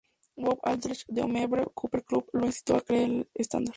Bob 0.35 0.57
Albrecht, 0.63 1.05
del 1.11 1.25
Homebrew 1.25 1.69
Computer 1.75 2.03
Club, 2.03 2.27
lo 2.33 2.47
instó 2.47 2.75
a 2.75 2.81
crear 2.81 3.03
el 3.07 3.29
estándar. 3.35 3.69